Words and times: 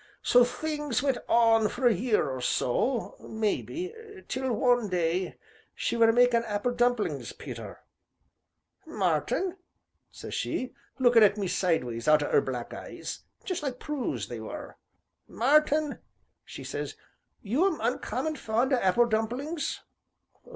So 0.23 0.43
things 0.43 1.03
went 1.03 1.19
on 1.29 1.69
for 1.69 1.85
a 1.85 1.93
year 1.93 2.27
or 2.31 2.41
so, 2.41 3.15
maybe, 3.19 3.93
till 4.27 4.51
one 4.51 4.89
day 4.89 5.37
she 5.75 5.95
were 5.95 6.11
makin' 6.11 6.43
apple 6.45 6.71
dumplings, 6.71 7.33
Peter 7.33 7.81
'Martin,' 8.87 9.57
says 10.09 10.33
she, 10.33 10.73
lookin' 10.97 11.21
at 11.21 11.37
me 11.37 11.47
sideways 11.47 12.07
out 12.07 12.23
of 12.23 12.33
'er 12.33 12.41
black 12.41 12.73
eyes 12.73 13.19
just 13.45 13.61
like 13.61 13.77
Prue's 13.79 14.27
they 14.27 14.39
were 14.39 14.75
'Martin,' 15.27 15.99
says 16.47 16.89
she, 16.89 16.97
'you 17.51 17.67
'm 17.67 17.79
uncommon 17.79 18.35
fond 18.35 18.73
o' 18.73 18.77
apple 18.77 19.05
dumplings?' 19.05 19.81